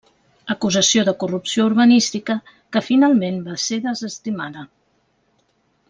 [0.53, 2.37] Acusació de corrupció urbanística
[2.77, 4.65] que finalment va ser desestimada.